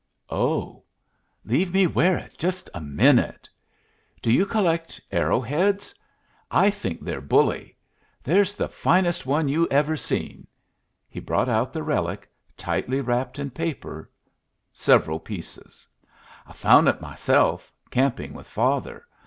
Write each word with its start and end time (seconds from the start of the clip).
"Oh, 0.31 0.81
leave 1.45 1.71
me 1.71 1.85
wear 1.85 2.17
it 2.17 2.35
just 2.39 2.71
a 2.73 2.81
minute! 2.81 3.47
Do 4.19 4.31
you 4.31 4.47
collect 4.47 4.99
arrow 5.11 5.39
heads? 5.39 5.93
I 6.49 6.71
think 6.71 7.01
they're 7.03 7.21
bully. 7.21 7.75
There's 8.23 8.55
the 8.55 8.67
finest 8.67 9.27
one 9.27 9.47
you 9.47 9.67
ever 9.69 9.95
seen." 9.95 10.47
He 11.07 11.19
brought 11.19 11.49
out 11.49 11.71
the 11.71 11.83
relic, 11.83 12.27
tightly 12.57 12.99
wrapped 12.99 13.37
in 13.37 13.51
paper, 13.51 14.09
several 14.73 15.19
pieces. 15.19 15.87
"I 16.47 16.53
foun' 16.53 16.87
it 16.87 16.99
myself, 16.99 17.71
camping 17.91 18.33
with 18.33 18.47
father. 18.47 19.05